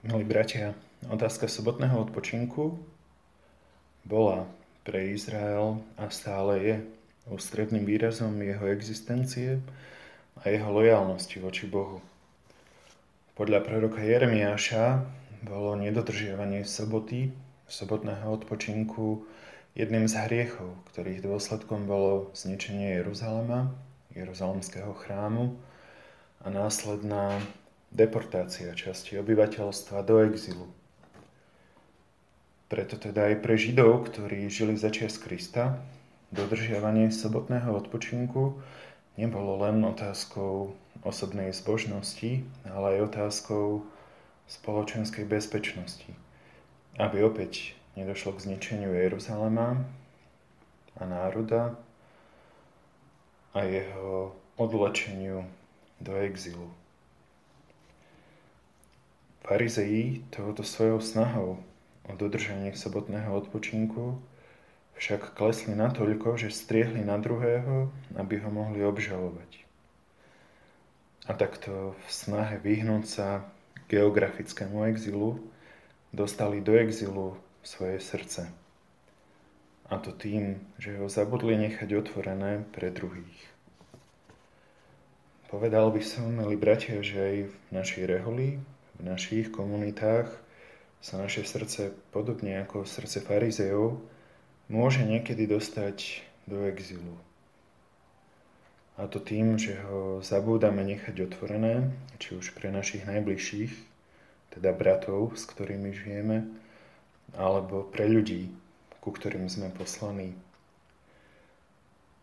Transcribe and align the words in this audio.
Milí 0.00 0.24
bratia, 0.24 0.72
otázka 1.12 1.44
sobotného 1.44 1.92
odpočinku 2.08 2.80
bola 4.08 4.48
pre 4.80 5.12
Izrael 5.12 5.84
a 6.00 6.08
stále 6.08 6.52
je 6.64 6.74
ústredným 7.28 7.84
výrazom 7.84 8.32
jeho 8.40 8.64
existencie 8.72 9.60
a 10.40 10.48
jeho 10.48 10.72
lojalnosti 10.72 11.36
voči 11.36 11.68
Bohu. 11.68 12.00
Podľa 13.36 13.60
proroka 13.60 14.00
Jeremiáša 14.00 15.04
bolo 15.44 15.76
nedodržiavanie 15.76 16.64
soboty, 16.64 17.28
sobotného 17.68 18.24
odpočinku 18.24 19.28
jedným 19.76 20.08
z 20.08 20.16
hriechov, 20.16 20.80
ktorých 20.96 21.28
dôsledkom 21.28 21.84
bolo 21.84 22.32
zničenie 22.32 23.04
Jeruzalema, 23.04 23.68
Jeruzalemského 24.16 24.96
chrámu 24.96 25.60
a 26.40 26.48
následná 26.48 27.36
deportácia 27.90 28.70
časti 28.74 29.18
obyvateľstva 29.18 29.98
do 30.06 30.22
exilu. 30.26 30.66
Preto 32.70 32.94
teda 32.94 33.34
aj 33.34 33.42
pre 33.42 33.58
Židov, 33.58 34.14
ktorí 34.14 34.46
žili 34.46 34.78
za 34.78 34.94
čias 34.94 35.18
Krista, 35.18 35.82
dodržiavanie 36.30 37.10
sobotného 37.10 37.74
odpočinku 37.74 38.62
nebolo 39.18 39.58
len 39.66 39.82
otázkou 39.82 40.78
osobnej 41.02 41.50
zbožnosti, 41.50 42.46
ale 42.70 42.86
aj 42.98 43.10
otázkou 43.10 43.82
spoločenskej 44.46 45.26
bezpečnosti. 45.26 46.14
Aby 46.94 47.26
opäť 47.26 47.74
nedošlo 47.98 48.38
k 48.38 48.46
zničeniu 48.46 48.94
Jeruzalema 48.94 49.82
a 50.94 51.02
národa 51.02 51.74
a 53.50 53.66
jeho 53.66 54.34
odlečeniu 54.54 55.42
do 55.98 56.14
exilu. 56.22 56.70
Farizeji 59.40 60.24
tohoto 60.30 60.62
svojou 60.62 61.00
snahou 61.00 61.58
o 62.04 62.12
dodržanie 62.16 62.76
sobotného 62.76 63.32
odpočinku 63.32 64.20
však 65.00 65.32
klesli 65.32 65.72
natoľko, 65.72 66.36
že 66.36 66.52
striehli 66.52 67.00
na 67.00 67.16
druhého, 67.16 67.88
aby 68.20 68.36
ho 68.44 68.50
mohli 68.52 68.84
obžalovať. 68.84 69.64
A 71.24 71.32
takto 71.32 71.96
v 71.96 72.08
snahe 72.12 72.60
vyhnúť 72.60 73.04
sa 73.08 73.28
geografickému 73.88 74.84
exilu 74.92 75.40
dostali 76.12 76.60
do 76.60 76.76
exilu 76.76 77.40
svoje 77.64 77.96
srdce. 78.02 78.50
A 79.90 79.98
to 79.98 80.12
tým, 80.12 80.60
že 80.78 81.00
ho 81.00 81.08
zabudli 81.08 81.56
nechať 81.58 81.90
otvorené 81.96 82.62
pre 82.70 82.92
druhých. 82.92 83.40
Povedal 85.50 85.90
by 85.90 86.02
som, 86.04 86.30
milí 86.30 86.54
bratia, 86.54 87.02
že 87.02 87.18
aj 87.18 87.36
v 87.50 87.54
našej 87.74 88.04
reholi, 88.06 88.62
v 89.00 89.08
našich 89.08 89.48
komunitách 89.48 90.28
sa 91.00 91.16
naše 91.16 91.48
srdce, 91.48 91.96
podobne 92.12 92.60
ako 92.60 92.84
srdce 92.84 93.24
farizejov, 93.24 93.96
môže 94.68 95.00
niekedy 95.00 95.48
dostať 95.48 96.20
do 96.44 96.68
exilu. 96.68 97.16
A 99.00 99.08
to 99.08 99.16
tým, 99.16 99.56
že 99.56 99.80
ho 99.88 100.20
zabúdame 100.20 100.84
nechať 100.84 101.24
otvorené, 101.24 101.88
či 102.20 102.36
už 102.36 102.52
pre 102.52 102.68
našich 102.68 103.08
najbližších, 103.08 103.72
teda 104.52 104.76
bratov, 104.76 105.32
s 105.32 105.48
ktorými 105.48 105.96
žijeme, 105.96 106.44
alebo 107.32 107.88
pre 107.88 108.04
ľudí, 108.04 108.52
ku 109.00 109.08
ktorým 109.08 109.48
sme 109.48 109.72
poslaní. 109.72 110.36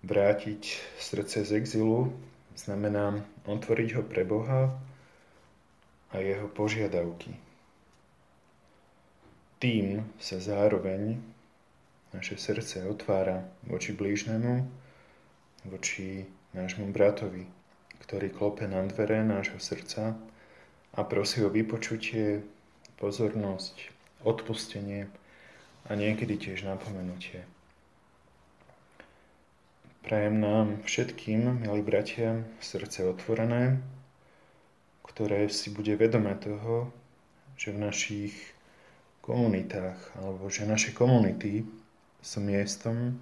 Vrátiť 0.00 0.80
srdce 0.96 1.44
z 1.44 1.60
exilu 1.60 2.08
znamená 2.56 3.20
otvoriť 3.44 3.88
ho 4.00 4.02
pre 4.02 4.24
Boha 4.24 4.72
a 6.12 6.20
jeho 6.20 6.48
požiadavky. 6.48 7.34
Tým 9.58 10.04
sa 10.20 10.36
zároveň 10.42 11.16
naše 12.12 12.36
srdce 12.36 12.84
otvára 12.84 13.48
voči 13.64 13.96
blížnemu, 13.96 14.68
voči 15.64 16.28
nášmu 16.52 16.92
bratovi, 16.92 17.48
ktorý 18.04 18.28
klope 18.28 18.68
na 18.68 18.84
dvere 18.84 19.24
nášho 19.24 19.56
srdca 19.56 20.18
a 20.92 21.00
prosí 21.06 21.40
o 21.40 21.48
vypočutie, 21.48 22.44
pozornosť, 23.00 23.88
odpustenie 24.26 25.08
a 25.88 25.96
niekedy 25.96 26.36
tiež 26.36 26.68
napomenutie. 26.68 27.48
Prajem 30.02 30.42
nám 30.42 30.82
všetkým, 30.82 31.62
milí 31.62 31.80
bratia, 31.80 32.42
srdce 32.58 33.06
otvorené, 33.06 33.78
ktoré 35.12 35.48
si 35.52 35.68
bude 35.68 35.92
vedomé 35.94 36.34
toho, 36.40 36.88
že 37.56 37.70
v 37.70 37.84
našich 37.84 38.34
komunitách, 39.22 40.18
alebo 40.18 40.50
že 40.50 40.66
naše 40.66 40.90
komunity 40.96 41.62
sú 42.18 42.42
miestom, 42.42 43.20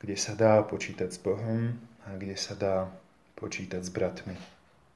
kde 0.00 0.16
sa 0.16 0.34
dá 0.34 0.64
počítať 0.64 1.10
s 1.12 1.20
Bohom 1.20 1.76
a 2.06 2.16
kde 2.16 2.34
sa 2.34 2.54
dá 2.56 2.88
počítať 3.36 3.84
s 3.84 3.90
bratmi. 3.92 4.57